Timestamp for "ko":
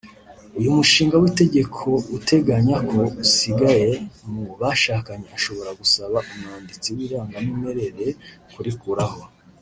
2.89-2.99